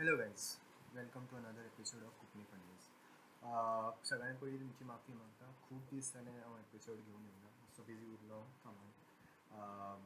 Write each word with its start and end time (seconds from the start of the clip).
Hello 0.00 0.16
guys 0.16 0.44
welcome 0.94 1.24
to 1.30 1.36
another 1.36 1.64
episode 1.64 2.02
of 2.04 2.12
Konkani 2.20 2.44
fundies 2.50 2.84
सगळ्यां 4.08 4.36
पयलीं 4.40 4.58
तुमची 4.60 4.84
माफी 4.84 5.12
मागता. 5.14 5.50
खूब 5.64 5.80
दीस 5.90 6.12
जाले 6.14 6.30
हांव 6.30 6.56
एपिसोड 6.58 6.96
घेवन 6.96 7.24
येवना 7.24 7.48
मातसो 7.58 7.82
बिजी 7.88 8.06
उरलो 8.12 8.38
कामान 8.62 8.88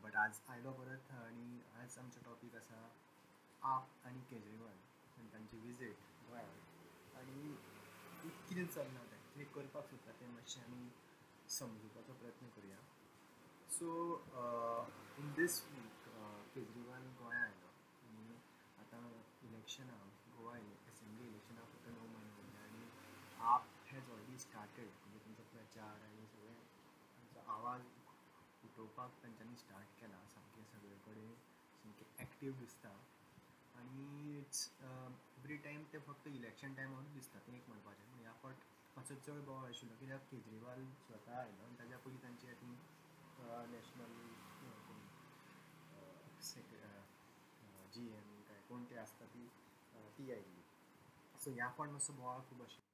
बट 0.03 0.11
uh, 0.11 0.19
आज 0.23 0.41
आयलो 0.55 0.73
परत 0.79 1.13
आनी 1.19 1.61
आज 1.83 1.99
आमचो 1.99 2.21
टॉपीक 2.25 2.57
आसा 2.57 2.81
आप 3.75 4.07
आनी 4.07 4.21
केजरीवाल 4.31 4.77
आनी 5.19 5.33
तांची 5.33 5.61
विजीट 5.67 6.03
गोंयांत 6.31 7.17
आनी 7.19 7.55
कितें 8.49 8.67
चलना 8.67 9.05
तें 9.13 9.19
कितें 9.35 9.53
करपाक 9.55 9.91
सोदता 9.91 10.21
तें 10.21 10.29
मातशें 10.33 10.63
आमी 10.63 10.89
समजुपाचो 11.59 12.19
प्रयत्न 12.23 12.49
करुया. 12.57 12.81
सो 13.79 13.89
इन 15.19 15.33
दीस 15.37 15.63
वीक 15.71 16.09
केजरीवाल 16.55 17.07
गोंयांत 17.23 17.64
इलेक्शनां 19.65 20.09
गोवा 20.33 20.55
एसेंब्ली 20.61 21.27
इलेक्शनां 21.27 21.63
फक्त 21.69 21.87
णव 21.93 22.09
म्हयने 22.15 22.33
उरले 22.41 22.59
आनी 22.65 22.89
आप 23.53 23.69
हॅज 23.91 24.11
ऑलरेडी 24.15 24.37
स्टार्टेड 24.43 24.91
म्हणजे 24.97 25.21
तांचो 25.27 25.45
प्रचार 25.53 26.03
आनी 26.09 26.27
सगळें 26.33 26.59
तांचो 27.15 27.45
आवाज़ 27.53 27.87
उठोवपाक 28.69 29.15
तांच्यांनी 29.23 29.57
स्टार्ट 29.63 29.95
केला 30.01 30.19
सामकें 30.35 30.69
सगळे 30.73 30.99
कडेन 31.07 31.33
सामकें 31.79 32.23
एक्टीव 32.25 32.53
दिसता 32.59 32.93
आनी 33.81 34.37
इट्स 34.39 34.69
एवरी 34.83 35.57
टायम 35.69 35.85
ते 35.93 35.99
फक्त 36.11 36.29
इलेक्शन 36.35 36.75
टायमारूच 36.83 37.15
दिसता 37.15 37.39
तें 37.47 37.57
एक 37.57 37.69
म्हणपाचें 37.69 38.05
पूण 38.11 38.21
ह्या 38.21 38.33
फावट 38.43 38.69
मातसो 38.97 39.15
चड 39.27 39.45
बोवाळ 39.47 39.69
आशिल्लो 39.71 39.97
कित्याक 40.01 40.31
केजरीवाल 40.35 40.85
स्वता 41.07 41.41
आयलो 41.41 41.65
आनी 41.65 41.79
ताज्या 41.81 41.99
पयलीं 42.05 42.23
तांची 42.27 42.49
I 42.49 42.55
think 42.61 43.41
national 43.73 44.13
G 47.95 48.09
M 48.13 48.34
कोण 48.69 48.85
ते 48.91 48.97
आसता 48.99 49.25
ती 49.35 49.47
ती 50.19 50.31
आयिल्ली 50.33 50.63
सो 51.45 51.51
ह्या 51.51 51.69
फावट 51.77 51.89
मातसो 51.91 52.13
बोवाळ 52.13 52.39
खूब 52.51 52.63
आशिल्लो 52.63 52.93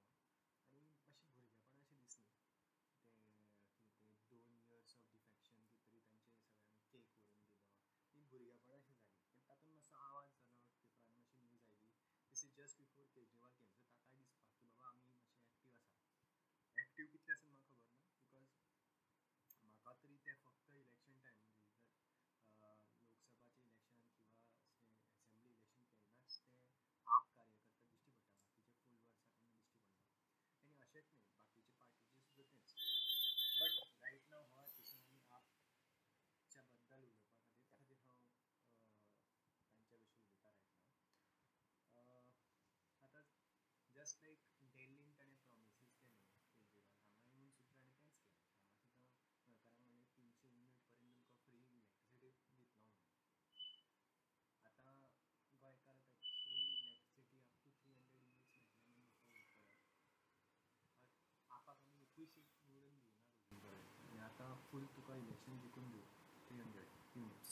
आतां 64.50 64.62
फूल 64.68 64.84
तुका 64.94 65.14
इलेक्शन 65.14 65.58
जिखून 65.62 65.90
दिवं 65.90 66.06
three 66.46 66.56
hundred 66.60 66.94
units 67.16 67.50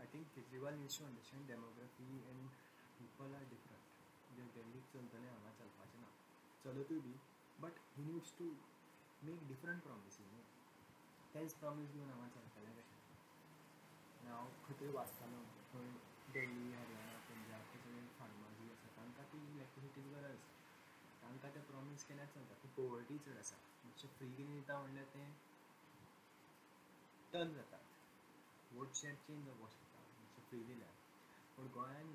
I 0.00 0.06
think 0.14 0.30
Kejriwal 0.36 0.74
needs 0.78 0.98
to 0.98 1.04
understand 1.06 1.46
demography 1.48 2.06
and 2.30 2.48
people 2.96 3.34
are 3.34 3.44
different 3.50 3.92
म्हणजे 4.28 4.46
दिल्लीक 4.56 4.88
चलतलें 4.94 5.28
हांगा 5.28 5.52
चलपाचें 5.58 6.00
ना 6.00 6.08
चलतूय 6.64 6.98
B 7.04 7.12
but 7.58 7.78
he 7.96 8.04
needs 8.04 8.32
to 8.38 8.48
make 9.28 9.46
different 9.48 9.82
promises 9.82 10.32
न्ही 10.32 10.42
तेंच 11.34 11.54
प्रॉमीस 11.60 11.92
घेवन 11.92 12.10
हांगा 12.10 12.28
चलतलें 12.38 12.74
कशें 12.80 14.26
हांव 14.30 14.50
खंय 14.66 14.90
वाचतालो 14.98 15.44
खंय 15.72 15.94
डेल्ली 16.32 16.72
हरयाणा, 16.72 17.18
पंजाब 17.28 17.70
सगळे 17.74 18.02
फार्मर्स 18.18 18.58
बी 18.62 18.70
आसा 18.72 18.90
तांकां 18.96 19.30
ती 19.32 19.46
इलेक्ट्रिसिटीची 19.52 20.14
गरज 20.16 20.42
तांकां 21.22 21.54
तें 21.54 21.62
प्रॉमीस 21.70 22.04
केल्यार 22.08 22.34
चलता 22.34 22.62
ती 22.64 22.74
पोवर्टी 22.76 23.18
चड 23.26 23.38
आसा 23.44 23.62
दिता 23.96 24.78
म्हणल्यार 24.78 25.06
तें 25.14 25.32
टर्न 27.32 27.52
जातात 27.54 28.72
वोट 28.72 28.94
शेअर 28.94 29.14
चेंज 29.26 29.44
जावपाक 29.46 29.72
शकता 29.72 30.42
फ्री 30.48 30.62
दिल्यार 30.64 30.90
पूण 31.56 31.66
गोंयान 31.74 32.12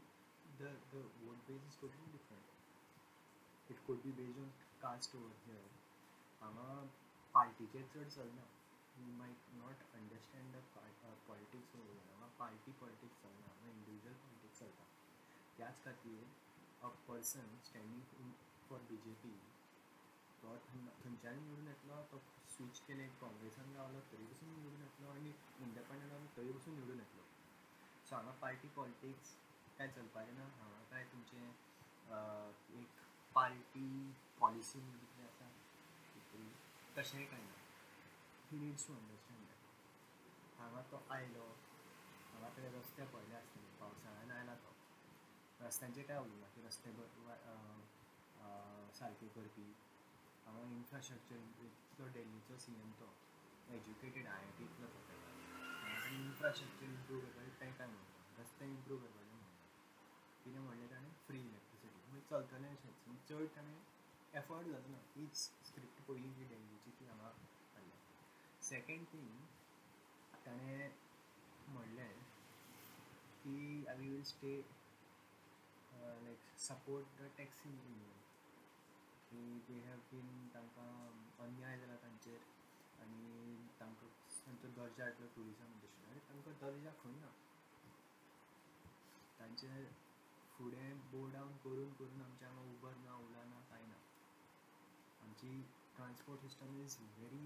the 0.59 0.71
the 0.93 1.03
vote 1.17 1.45
base 1.47 1.65
is 1.67 1.79
totally 1.81 2.11
different 2.11 3.71
it 3.71 3.85
could 3.87 4.01
be 4.03 4.11
base 4.13 4.39
on 4.39 4.49
caste 4.81 5.15
over 5.15 5.35
here 5.45 5.69
हांगा 6.41 6.67
पार्टीचेर 7.35 7.87
चड 7.93 8.09
चलना 8.09 8.47
you 8.97 9.13
might 9.17 9.53
not 9.55 9.85
understand 9.93 10.55
the 10.55 10.63
politics 11.27 11.75
हांगा 11.75 12.31
पार्टी 12.39 12.71
पॉलिटिक्स 12.81 13.21
चलना 13.23 13.47
हांगा 13.47 13.71
इंडिविज्युअल 13.71 14.17
पॉलिटिक्स 14.17 14.59
चलता 14.59 14.87
त्याच 15.57 15.83
खातीर 15.85 16.27
a 16.81 16.89
person 17.07 17.57
standing 17.63 18.31
for 18.69 18.79
B 18.89 18.97
J 19.05 19.13
P 19.23 19.37
तो 20.43 20.55
थंयच्यान 21.03 21.35
निवडून 21.43 21.67
येतलो 21.67 22.01
तो 22.11 22.17
स्विच 22.55 22.79
केले 22.87 23.07
काँग्रेसान 23.21 23.73
गावलो 23.75 23.99
तरी 24.11 24.25
पसून 24.25 24.49
निवडून 24.53 24.81
येतलो 24.81 25.09
आनी 25.11 25.29
इंडिपेंडंट 25.63 26.09
गावलो 26.11 26.27
तरी 26.37 26.51
पसून 26.57 26.75
निवडून 26.75 26.99
येतलो. 26.99 27.23
सो 28.09 28.15
हांगा 28.15 28.31
पार्टी 28.41 28.67
पॉलिटिक्स 28.75 29.35
काय 29.77 29.87
चलपाचें 29.95 30.33
ना? 30.35 30.45
हांगा 30.59 30.83
काय 30.91 31.03
तुमचें 31.11 32.79
एक 32.81 32.87
पार्टी 33.35 33.87
पॉलिसी 34.39 34.79
कितें 34.79 35.23
आसा 35.23 35.47
तशेंय 36.97 37.25
कांय 37.25 37.41
ना 37.41 37.53
he 38.51 38.57
needs 38.59 38.87
to 38.87 38.93
understand 38.93 39.45
that 39.47 40.59
हांगा 40.59 40.81
तो 40.91 41.03
आयलो. 41.13 41.45
हांगा 42.31 42.49
ते 42.57 42.69
रस्ते 42.77 43.05
पडले 43.13 43.35
आसतले 43.35 43.67
पावसाळ्यान 43.79 44.31
आयला 44.37 44.55
तो. 44.55 44.73
रस्त्यांचेर 45.59 46.05
काय 46.07 46.17
उलयना 46.17 46.47
की 46.55 46.61
रस्ते 46.65 46.91
सारके 48.99 49.27
करपी 49.35 49.73
हांगा 50.49 50.67
इन्फ्रास्ट्रक्चर 50.75 51.41
इतलो 51.63 52.05
डेल्लीचो 52.13 52.57
सी 52.61 52.71
एम 52.81 52.91
तो 52.99 53.07
एज्युकेटेड 53.75 54.27
आय 54.27 54.45
आय 54.45 54.51
टींतलो 54.59 54.87
तो 54.93 55.01
हांगा 55.09 56.07
इन्फ्रास्ट्रक्चर 56.13 56.85
इम्प्रूव 56.85 57.19
करपाचें 57.25 57.73
काय 57.77 57.87
म्हणटा 57.87 58.41
रस्ते 58.41 58.65
इम्प्रूव 58.65 58.99
करपाचें 58.99 59.35
म्हणटा 59.35 59.67
कितें 60.45 60.59
म्हणलें 60.59 60.89
ताणें 60.91 61.11
फ्री 61.27 61.39
इलेक्ट्रिसिटी 61.39 62.01
म्हणजे 62.07 62.25
चलतलें 62.29 62.67
अशेंच 62.69 63.27
चड 63.29 63.45
ताणें 63.55 63.77
एफर्ट 64.33 64.67
जालो 64.67 64.87
ना 64.87 65.01
हीच 65.15 65.37
स्क्रिप्ट 65.67 66.01
पयली 66.07 66.33
जी 66.33 66.45
डेल्लीची 66.49 66.91
ती 66.99 67.05
हांगा 67.05 67.29
हाडल्या 67.75 67.99
सेकेंड 68.63 69.05
थींग 69.13 69.37
ताणें 70.45 70.89
म्हणलें 71.67 72.17
की 73.43 73.85
I 73.89 73.97
will 73.97 74.23
stay 74.31 74.55
like 75.93 76.57
support 76.59 77.21
the 77.21 77.29
taxi 77.37 77.69
union 77.69 78.17
की 79.31 79.41
दे 79.67 79.79
हॅव 79.87 79.99
बीन 80.11 80.47
तांकां 80.53 80.89
अन्याय 81.45 81.77
जाला 81.79 81.95
तांचेर 82.03 82.39
आनी 83.03 83.67
तांकां 83.79 84.09
तांचो 84.45 84.67
दर्जा 84.77 85.05
येतलो 85.07 85.27
ट्युरिजम 85.35 85.71
इंडस्ट्री 85.73 86.09
आनी 86.09 86.19
तांकां 86.29 86.53
दर्जा 86.61 86.91
खंय 87.03 87.15
ना? 87.19 87.29
तांचे 89.39 89.69
फुडें 90.57 90.99
बो 91.11 91.25
करून 91.63 91.93
करून 91.99 92.21
हांगा 92.21 92.49
उबर 92.71 92.95
ना 93.03 93.15
ओला 93.15 93.43
ना 93.49 93.59
कांय 93.69 93.85
ना. 93.85 93.97
आमची 95.23 95.49
transport 95.95 96.41
system 96.41 96.75
is 96.81 96.95
very 97.17 97.45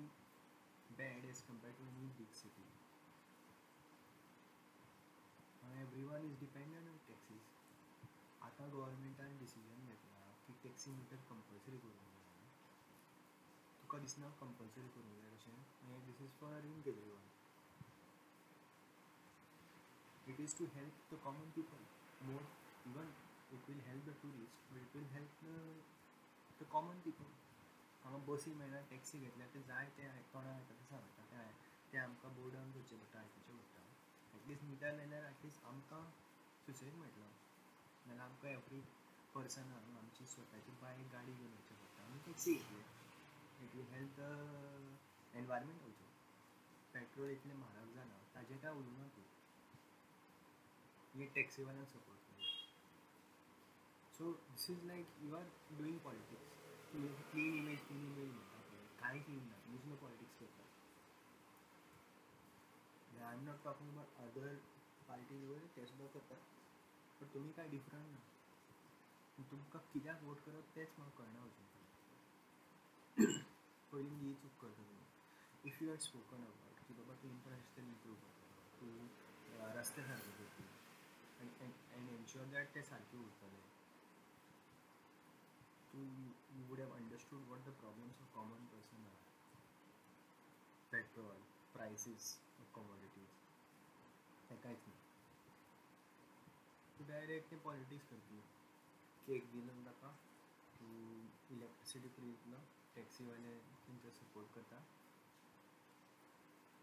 bad 0.97 1.25
as 1.25 1.41
compared 1.47 1.75
to 1.77 1.87
any 1.87 2.07
big 2.17 2.33
city 2.41 2.67
every 5.81 6.03
one 6.03 6.23
is 6.25 6.35
dependent 6.39 6.87
on 6.89 6.97
taxis 7.07 7.47
आतां 8.47 8.69
गोवोरमेंटान 8.71 9.37
डिसिजन 9.39 9.85
घेतला. 9.85 10.12
की 10.47 10.53
टॅक्सी 10.63 10.91
मिटर 10.91 11.21
कंपल्सरी 11.29 11.77
करूंक 11.77 12.07
जाय 12.07 12.47
तुका 13.81 13.99
दिसना 13.99 14.29
कंपल्सरी 14.41 14.89
करूंक 14.95 15.21
जाय 15.21 15.37
हें 15.47 16.05
this 16.07 16.21
is 16.21 16.35
for 16.41 16.53
Arvind 16.53 16.83
Kejriwal 16.83 17.31
it 20.27 20.37
is 20.39 20.53
to 20.53 20.65
help 20.73 20.99
the 21.11 21.17
common 21.17 21.47
people 21.55 21.79
more 22.21 22.43
even 22.89 23.07
it 23.51 23.63
will 23.69 23.81
help 23.87 24.05
the 24.05 24.13
tourist 24.19 24.61
but 24.67 24.79
it 24.79 24.93
will 24.95 25.09
help 25.11 25.41
the, 25.41 25.55
the 26.59 26.67
हांगा 28.05 28.17
बसी 28.27 28.53
मेळना 28.53 28.79
टॅक्सी 28.89 29.19
घेतल्या 29.19 29.45
ते 29.53 29.59
जाय 29.67 29.89
ते 29.97 30.03
येता 30.03 30.41
ते 30.69 30.73
ते 30.73 31.43
ते 31.91 31.97
आमकां 31.97 32.31
बोर्ड 32.35 32.53
करचें 32.53 32.97
पडटा 32.97 33.19
आयकुचें 33.19 33.53
पडटा 33.53 33.83
एटलिस्ट 34.37 34.63
लायल्यार 34.81 35.23
एटलिस्ट 35.25 35.65
आमकां 35.65 36.01
सुसेग 36.65 36.95
मेळटलो 36.95 37.27
नाल्यार 38.07 38.27
आमकां 38.27 38.51
एवरी 38.51 38.81
पर्सनाक 39.35 39.97
आमची 39.97 40.25
स्वताची 40.25 40.71
बायक 40.81 41.07
गाडी 41.13 41.31
घेवन 41.31 41.51
वयचें 41.51 41.75
पडटा 41.75 42.03
आमी 42.03 42.19
टॅक्सी 42.25 42.53
घेतले. 42.53 42.81
It 43.63 43.75
will 43.75 43.85
help 43.91 44.19
the 44.19 44.21
environment 45.37 45.81
also 45.83 46.09
petrol 46.93 47.29
इतलें 47.29 47.55
म्हारग 47.55 47.93
जालां 47.95 48.17
ताजें 48.35 48.57
कांय 48.57 48.71
उलोवना 48.71 49.07
तूं? 49.15 49.23
हे 51.15 51.25
टॅक्सीवाल्यांक 51.35 51.87
सपोर्ट 51.89 52.19
कर 52.27 52.41
so 54.17 54.31
this 54.49 54.69
is 54.69 54.85
like 54.87 55.15
you 55.23 55.35
are 55.35 55.45
doing 55.77 55.97
politics 56.03 56.51
clean 57.31 57.57
image 57.57 57.79
clean 57.87 58.05
image 58.07 58.29
म्हणटा 58.31 58.59
पळय 58.69 58.85
कांय 58.99 59.19
क्लीन 59.19 59.43
ना 59.47 59.57
नुसतें 59.71 59.95
पॉलिटिक्स 60.01 60.39
करता. 60.39 60.61
I 63.27 63.33
am 63.35 63.43
not 63.45 63.63
talking 63.63 63.89
about 63.89 64.09
other 64.21 64.55
parties 65.07 65.45
वयर 65.45 65.65
ते 65.75 65.85
सुद्दां 65.85 66.07
करतात. 66.13 66.41
बट 67.21 67.33
तुमी 67.33 67.51
कांय 67.51 67.67
डिफरंट 67.67 68.11
ना? 68.13 68.19
तुमकां 69.37 69.81
कित्याक 69.93 70.23
वोट 70.23 70.39
करप 70.45 70.75
तेंच 70.75 70.89
म्हाका 70.97 71.23
कळना 71.23 71.41
पयलीं 73.91 74.19
ही 74.19 74.33
चूक 74.41 74.53
करता 74.61 74.83
तुमी 74.83 75.69
if 75.69 75.83
you 75.83 75.89
had 75.89 75.99
spoken 75.99 76.43
about 76.43 76.79
की 76.87 76.93
बाबा 76.93 77.13
तूं 77.23 77.29
इन्फ्रास्ट्रक्चर 77.29 77.83
इम्प्रूव 77.83 78.15
करता 78.15 78.43
तूं 78.79 79.73
रस्ते 79.75 80.03
सारके 80.03 80.47
एंड 81.41 82.09
एन्श्योर 82.09 82.45
दॅट 82.53 82.73
ते 82.73 82.81
सारके 82.83 83.17
उरतले. 83.17 83.61
तूं 85.93 86.05
you 86.55 86.65
would 86.69 86.79
have 86.79 86.95
understood 86.95 87.45
what 87.49 87.65
the 87.65 87.75
problems 87.81 88.21
of 88.21 88.33
common 88.35 88.65
person 88.73 89.05
are 89.05 89.21
petrol 90.91 91.45
prices 91.73 92.33
of 92.59 92.73
commodities 92.75 93.37
हें 94.51 94.59
कांयच 94.63 94.87
ना 94.87 94.97
तूं 96.97 97.07
डायरेक्ट 97.07 97.49
तें 97.51 97.61
पॉलिटिक्स 97.61 98.09
करतली 98.09 98.41
केक 99.27 99.51
दिलो 99.53 99.73
ताका 99.85 100.09
तूं 100.77 100.93
इलेक्ट्रिसिटी 101.55 102.09
फ्री 102.15 102.31
दितलो 102.31 102.59
टॅक्सीवाले 102.95 103.53
तेंचो 103.85 104.09
सपोर्ट 104.19 104.53
करता 104.55 104.79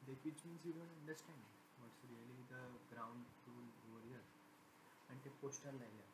that 0.06 0.26
which 0.26 0.44
means 0.46 0.66
you 0.66 0.72
don't 0.78 0.90
understand 0.90 1.42
what's 1.80 2.04
really 2.10 2.38
the 2.52 2.62
ground 2.92 3.24
rule 3.48 3.66
over 3.90 4.06
here 4.06 4.24
आनी 5.10 5.24
ते 5.24 5.30
पोस्टर 5.42 5.72
लायल्या 5.82 6.08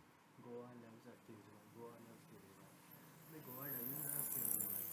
Goa 0.46 0.73
loves 0.81 1.05
Kejriwal 1.26 1.69
Goa 1.76 1.99
loves 2.08 2.25
Kejriwal 2.31 3.40
Goa 3.46 3.67
doesn't 3.76 4.02
love 4.08 4.25
Kejriwal 4.34 4.84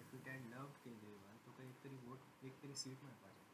if 0.00 0.14
you 0.14 0.20
can 0.26 0.48
love 0.54 0.66
Kejriwal 0.84 1.36
तुका 1.46 1.64
एक 1.64 1.82
तरी 1.84 1.96
vote 2.06 2.44
एक 2.50 2.62
तरी 2.62 2.74
seat 2.82 3.04
मेळपाचें 3.04 3.46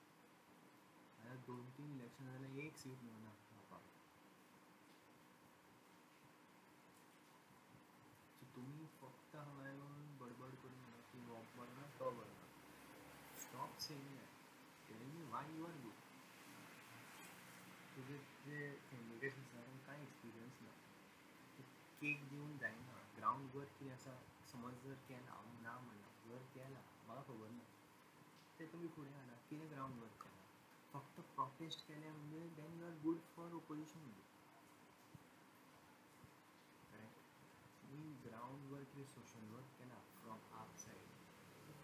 आतां 1.21 1.37
दोन 1.47 1.69
तीन 1.77 1.93
इलेक्शन 1.93 2.33
जाल्यार 2.33 2.65
एक 2.65 2.77
सीट 2.79 3.03
मेळना 3.05 3.31
म्हाका 3.53 3.79
सो 8.41 8.47
तुमी 8.57 8.87
फक्त 9.05 9.37
हांगा 9.37 9.69
येवन 9.69 10.17
बडबड 10.19 10.55
करून 10.63 10.79
म्हणा 10.79 11.01
की 11.13 11.25
हो। 11.27 11.41
बरो 11.57 11.73
ना 11.73 11.87
तो 11.99 12.11
बरो 12.11 12.33
ना 12.33 12.47
stop 13.41 13.79
saying 13.81 14.15
that 14.17 14.89
telling 14.89 15.13
me 15.15 15.25
why 15.31 15.57
you 15.57 15.67
are 15.67 15.77
good 15.83 16.03
तुजे 17.97 18.17
जे 18.45 18.57
आसा 19.29 19.63
कांय 19.87 20.03
एक्सपिरियन्स 20.03 20.61
ना। 20.63 20.73
केक 22.01 22.25
दिवन 22.31 22.57
जायना 22.59 22.97
ग्रावंड 23.17 23.55
वर्क 23.55 23.77
कितें 23.79 23.93
आसा 23.93 24.15
समज 24.53 24.83
जर 24.85 24.97
हांव 25.29 25.45
ना 25.63 25.79
म्हणना 25.79 26.09
जर 26.27 26.69
म्हाका 27.07 27.23
खबर 27.23 27.51
ना 27.51 27.65
ते 28.59 28.67
तुमी 28.73 28.89
फुडें 28.97 29.13
हाडा 29.13 29.37
कितें 29.49 29.71
ग्रावंड 29.71 30.01
फक्त 30.93 31.21
प्रोटेस्ट 31.35 31.87
केले 31.89 32.11
म्हणजे 32.11 32.49
then 32.57 32.79
you 32.81 32.87
are 32.87 32.99
good 33.03 33.19
for 33.37 33.55
opposition 33.55 34.11
तुमी 37.95 38.15
ग्रावंड 38.23 38.71
वर्क 38.71 38.89
कितें 38.93 39.07
सोशल 39.09 39.43
वर्क 39.51 39.67
केला 39.79 39.99
फ्रॉम 40.13 40.39
आप 40.61 40.71
सायड 40.85 41.11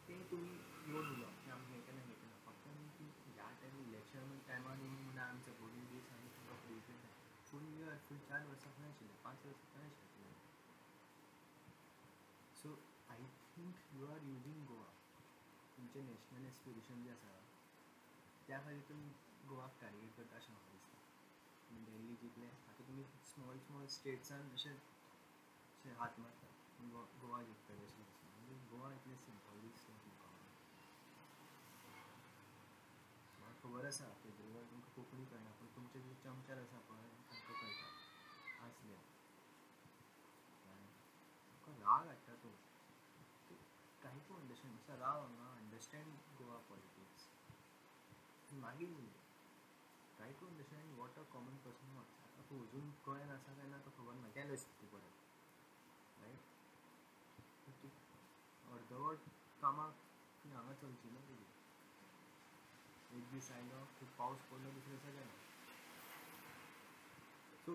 ते 0.06 0.14
तुमी 0.30 0.54
येवन 0.86 1.10
उलोवप 1.10 1.36
की 1.44 1.50
आमी 1.56 1.68
हें 1.72 1.84
केलें, 1.88 2.00
हें 2.06 2.16
केलां. 2.22 2.38
फक्त 2.46 2.66
न्ही 2.70 2.88
की 2.96 3.06
ह्या 3.36 3.46
टायम 3.60 3.76
इलेक्शन 3.82 4.32
टायमार 4.48 4.80
येवन 4.80 4.96
म्हणून 4.96 5.20
आमी 5.26 5.42
सपोर्टींग 5.48 5.86
दीस 5.92 6.10
आमी 6.16 6.32
तुका 6.38 6.56
फूल 6.64 6.80
फूल 7.50 7.68
इयर 7.76 8.02
फूल 8.08 8.18
चार 8.28 8.46
वर्सां 8.48 8.72
खंय 8.78 8.90
आशिल्ले 8.90 9.20
पाँच 9.24 9.46
वर्सां 9.46 9.72
खंय 9.76 9.86
आशिल्ले 9.86 10.34
so 12.62 12.76
I 13.14 13.24
think 13.56 13.86
you 13.94 14.12
are 14.12 14.28
using 14.34 14.66
Goa 14.74 14.92
तुमचें 15.76 16.04
नॅशनल 16.12 16.46
एस्पिरेशन 16.52 17.04
जें 17.04 17.12
आसा 17.12 17.36
त्या 18.46 18.62
खातीर 18.64 18.86
तुमी 18.88 19.10
टार्गेट 19.80 20.16
करता 20.16 20.36
अशें 20.36 20.54
म्हाका 20.54 21.84
दिल्ली 21.90 22.22
जितलें 22.22 22.48
आतां 22.48 22.86
तुमी 22.86 23.04
स्मॉल 23.34 23.68
स्मॉल 23.68 23.86
स्टेट्सान 23.98 24.50
अशें 24.52 24.74
अशें 25.80 25.94
हात 25.96 26.18
मारता 26.18 26.46
गोवा 26.92 27.38
अशें 27.80 28.04
गोवा 28.70 28.88
खबर 33.62 33.86
आसा 33.86 34.04
केजरीवाल 34.04 34.64
तुमकां 34.64 34.92
कोंकणी 34.94 35.24
कळना 35.24 35.50
पूण 35.50 35.68
तुमचे 35.76 36.00
जे 36.00 36.14
चमचार 36.24 36.58
आसा 36.58 36.78
पळय 36.78 37.08
तांकां 37.30 37.54
कळटा 37.54 38.66
आसले 38.66 38.94
तुका 41.50 41.72
राग 41.72 42.06
हाडटा 42.06 42.34
तूं 42.34 42.52
काही 44.02 44.20
अंडरस्टँड 44.36 44.90
राव 44.90 45.20
हांगा 45.20 45.48
अंडरस्टँड 45.56 46.12
गोवा 46.38 46.58
पॉलिटिक्स 46.68 47.26
मागीर 48.52 48.94
try 50.16 50.32
understand 50.42 50.98
what 50.98 51.18
a 51.18 51.22
common 51.32 51.56
person 51.56 51.96
what's 51.96 52.38
आतां 52.38 52.58
आसा 53.30 53.52
काय 53.52 53.66
ना 53.66 53.78
तो 53.78 53.90
खबर 53.98 54.14
ना 54.14 54.28
परत 54.92 55.29
रायट 56.22 57.78
तूं 57.82 57.90
अर्दवट 58.72 59.28
कामाक 59.62 59.94
ना 60.46 60.62
एक 63.10 63.30
दीस 63.30 63.50
आयलो 63.52 63.78
की 63.98 64.06
पावस 64.18 64.42
पडलो 64.50 64.70
दुसरे 64.70 64.96
so 67.60 67.74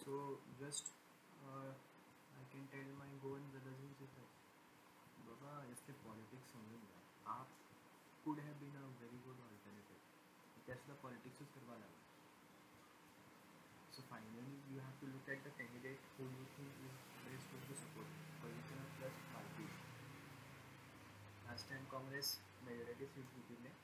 so 0.00 0.18
just 0.60 0.92
I 1.48 1.72
can 2.52 2.66
tell 2.66 2.92
my 2.94 3.16
Goan 3.22 3.50
brothers 3.50 3.80
in 3.80 3.92
sisters 3.94 4.38
बाबा 5.26 5.56
असले 5.72 5.94
पॉलिटिक्स 6.04 6.52
समजून 6.52 6.80
घ्या 6.80 7.32
AAP 7.32 7.46
been 8.60 8.76
a 8.76 8.86
good 9.24 9.40
so 13.96 14.02
finally 14.10 14.74
you 14.74 14.80
have 14.80 14.92
to 15.00 15.06
look 15.06 15.28
at 15.30 15.44
the 15.44 15.52
candidate 15.58 16.06
who 16.18 16.26
you 16.28 16.44
think 16.56 16.80
is 16.86 16.96
best 17.24 17.52
going 17.52 17.66
to 17.68 17.74
support 17.80 18.14
political 18.42 18.84
plus 18.98 19.18
party 19.34 19.66
last 21.48 21.68
time 21.70 21.84
Congress 21.92 22.38
majority 22.64 23.06
seat 23.14 23.34
जिखिल्ले 23.36 23.74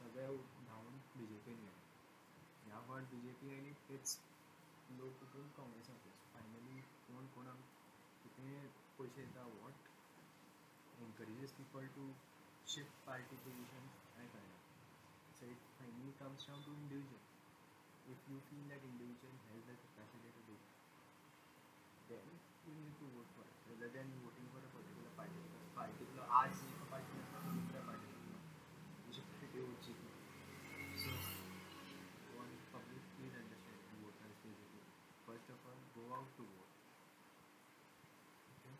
सगळे 0.00 0.26
धांवून 0.68 0.98
B 1.16 1.26
J 1.26 1.38
पीन 1.46 1.64
गेले 1.64 2.68
ह्या 2.68 2.80
फावट 2.80 3.10
B 3.14 3.20
J 3.20 3.32
P 3.40 3.54
oily 3.54 3.72
तेच 3.88 4.18
लोक 4.98 5.22
उठून 5.28 5.48
काँग्रेसाक 5.56 6.12
finally 6.34 6.80
कोण 7.08 7.26
कोणाक 7.34 7.66
कितें 8.22 8.68
पयशे 8.98 9.22
दिता 9.22 9.46
what 9.56 9.92
encourages 11.02 11.50
people 11.52 11.82
to 11.94 12.04
shift 12.66 12.92
party 13.06 13.36
positions 13.42 13.90
I 14.14 14.26
kind 14.30 14.46
of. 14.46 14.60
So 15.34 15.46
it 15.46 15.60
finally 15.74 16.14
comes 16.18 16.46
down 16.46 16.62
to 16.62 16.70
individual. 16.70 17.33
If 18.04 18.20
you 18.28 18.36
feel 18.52 18.64
that 18.68 18.84
individual 18.84 19.32
has 19.48 19.60
the 19.64 19.76
capacity 19.80 20.28
to 20.28 20.42
do, 20.44 20.56
then 22.12 22.24
you 22.68 22.72
need 22.76 22.94
to 23.00 23.06
vote 23.16 23.30
for 23.32 23.44
it 23.48 23.56
rather 23.72 23.88
than 23.96 24.06
voting 24.20 24.44
for 24.52 24.60
a 24.60 24.70
particular 24.76 25.12
party. 25.16 25.40
Because 25.96 26.20
particular 26.20 26.24
आज 26.40 26.52
एक 26.68 26.84
party 26.92 27.16
नसता 27.20 27.38
तो 27.44 27.50
दुसऱ्या 27.56 27.82
party 27.88 28.08
You 29.08 29.12
should 29.16 29.30
pretty 29.40 29.60
would 29.64 29.80
So 31.00 31.10
one 32.36 32.52
public 32.74 33.02
please 33.16 33.34
understand 33.40 33.80
the 33.88 33.96
voters 34.04 34.36
basically. 34.44 34.84
First 35.24 35.48
of 35.48 35.58
all, 35.64 35.80
go 35.96 36.04
out 36.20 36.28
to 36.36 36.44
vote. 36.44 36.72
Okay. 38.52 38.76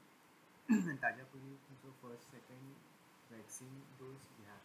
पयलीं 1.32 1.56
तुमचो 1.64 1.90
first 2.02 2.30
second 2.30 3.32
vaccine 3.32 3.74
डोस 3.98 4.28
घ्या 4.40 4.56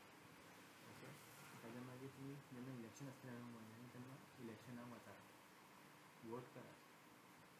ताज्या 1.69 1.81
मागीर 1.85 2.09
तुमी 2.17 2.35
जेन्ना 2.51 2.71
इलेक्शन 2.73 3.07
आसतलें 3.09 3.33
न्हू 3.33 3.47
म्हयन्यानी 3.49 3.87
तेन्ना 3.93 4.13
इलेक्शनाक 4.43 4.87
वोट 6.29 6.47
करात 6.53 6.79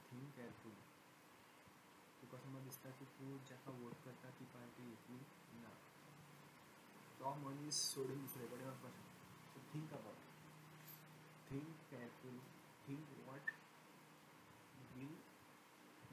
थिंक 0.05 0.39
तुका 2.21 2.39
समज 2.45 2.63
दिसता 2.69 2.93
की 3.01 3.05
तूं 3.17 3.75
वोट 3.81 3.99
करता 4.05 4.31
ती 4.39 4.45
पार्टी 4.53 4.87
येतली 4.89 5.19
ना। 5.59 5.73
तो 7.19 7.33
मनीस 7.43 7.83
सोडून 7.91 8.25
दुसरे 8.25 8.47
कडेन 8.47 8.67
वचपाक 8.69 8.97
शकता 8.97 9.29
so 9.51 9.61
think 9.73 9.93
about 9.99 10.19
think 11.51 11.69
careful 11.91 12.41
think 12.87 13.13
what 13.27 13.53
will 14.95 15.15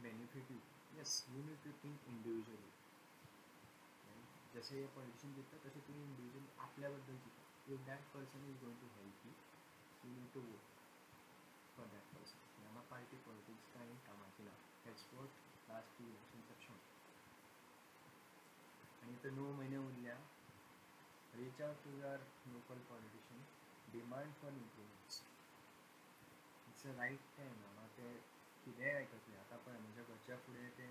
benefit 0.02 0.50
you 0.50 0.60
yes, 0.98 1.16
you 1.32 1.40
need 1.48 1.64
to 1.64 1.72
think 1.80 2.12
individually 2.12 2.72
जसे 4.54 4.86
पॉलिटिशियन 4.94 5.34
चिंतता 5.34 5.56
तसे 5.64 5.80
तुम्ही 5.88 6.46
आपल्याबद्दल 6.66 7.18
चिंता 7.24 7.45
if 7.66 7.82
that 7.86 8.06
person 8.14 8.48
is 8.50 8.58
going 8.64 8.78
to 8.80 8.88
help 8.96 9.26
you 9.26 9.32
you 10.04 10.14
need 10.14 10.32
to 10.34 10.40
vote 10.40 10.72
for 11.76 11.86
that 11.94 12.14
person 12.14 12.64
हांगा 12.64 12.86
party 12.90 13.16
politics 13.26 13.74
कांय 13.74 13.94
कामाची 14.06 14.42
ना 14.42 14.56
that's 14.86 15.06
what 15.14 15.44
last 15.68 15.98
two 15.98 16.04
elections 16.04 16.50
have 16.50 16.64
shown 16.66 16.78
आनी 19.02 19.14
आतां 19.14 19.32
णव 19.32 19.52
म्हयने 19.52 19.76
उरल्या 19.76 20.16
reach 21.34 21.60
out 21.60 21.76
to 21.84 21.90
your 21.92 22.16
local 22.48 22.78
politician, 22.88 23.40
demand 23.92 24.32
for 24.40 24.48
improvements. 24.48 25.20
It's 26.66 26.84
a 26.88 26.92
right 26.96 27.24
time. 27.36 27.58
हांगा 27.64 27.86
ते 27.96 28.08
कितेंय 28.64 28.92
आयकतले 28.92 29.36
आतां 29.36 29.58
पळय 29.66 29.78
म्हज्या 29.78 30.04
घरच्या 30.04 30.36
फुडें 30.46 30.68
ते 30.78 30.86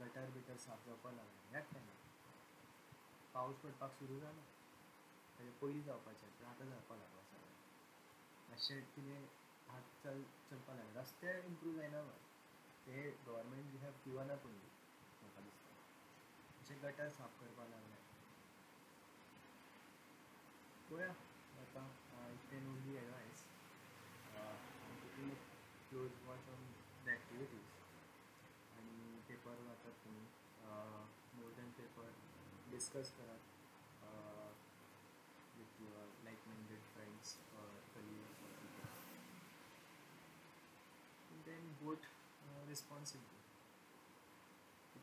गटर 0.00 0.28
बिटर 0.34 0.56
साफ़ 0.56 0.84
जावपाक 0.86 1.14
लागले 1.14 1.50
ह्याच 1.50 1.72
टायमार 1.72 1.96
पावस 3.34 3.56
पडपाक 3.62 3.94
सुरू 3.98 4.18
जाला 4.20 4.42
ताचे 5.38 5.50
पयलीं 5.60 5.82
जावपाचें 5.86 6.28
पूण 6.38 6.46
आतां 6.48 6.66
जावपाक 6.68 6.98
लागला 6.98 7.22
सगळें 7.30 7.54
मातशें 8.48 8.80
कितें 8.94 9.26
हात 9.72 9.90
चल 10.04 10.22
चलपाक 10.50 10.76
लागले. 10.76 10.98
रस्ते 11.00 11.32
इम्प्रूव 11.46 11.76
जायना 11.76 12.02
ते 12.86 12.96
government 13.26 13.70
be 13.72 13.78
have 13.84 13.92
given 14.06 14.30
up 14.36 14.46
म्हाका 14.46 15.40
दिसता 15.46 15.74
अशे 16.60 16.74
गटर 16.86 17.08
साफ 17.18 17.40
करपाक 17.40 17.68
लागले. 17.70 17.94
पळोवया 20.88 21.08
आतां 21.62 21.86
इतलें 22.32 22.66
only 22.72 22.96
advice 22.96 23.44
close 25.88 26.10
watch 26.26 26.48
on 26.54 26.64
the 27.04 27.08
activities 27.08 27.74
आनी 28.78 29.20
पेपर 29.28 29.60
वाचत 29.68 30.04
तुमी 30.04 30.26
मोर 31.38 31.52
दॅन 31.56 31.70
पेपर 31.78 32.10
डिस्कस 32.70 33.12
करात 33.18 33.54
Uh, 35.76 36.08
like-minded 36.24 36.80
friends 36.96 37.36
or 37.52 37.68
colleagues 37.92 38.40
or 38.40 38.48
people. 38.56 38.88
And 41.28 41.40
then 41.44 41.62
vote 41.84 42.04
uh, 42.48 42.64
responsibly. 42.64 43.40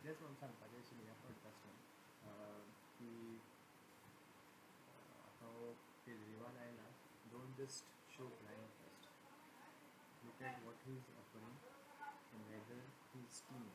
Just 0.04 0.20
one 0.20 0.36
some 0.36 0.52
suggestion 0.60 1.00
here 1.00 1.16
for 1.24 1.32
customer. 1.40 1.80
Uh, 2.28 2.60
the 3.00 3.40
uh, 4.92 5.26
how 5.40 5.78
Kejriwal 6.04 6.52
and 6.60 6.76
don't 7.32 7.54
just 7.56 7.88
show 8.12 8.28
blind 8.44 8.68
trust. 8.76 9.08
Look 10.28 10.40
at 10.44 10.60
what 10.68 10.76
he's 10.84 11.08
offering 11.16 11.56
and 12.36 12.42
whether 12.52 12.82
his 13.16 13.48
team 13.48 13.72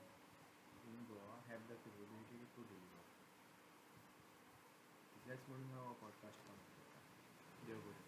in 0.84 0.98
Goa 1.08 1.40
have 1.48 1.64
the 1.64 1.80
capability 1.80 2.44
to 2.44 2.60
deliver. 2.60 3.02
That's 5.24 5.48
one 5.48 5.64
of 5.72 5.96
our 6.02 6.12
podcast. 6.20 6.77
Podcast 7.68 7.76
काम 7.76 7.76
करता 7.76 7.76
देव 7.76 7.78
बरें 7.86 8.07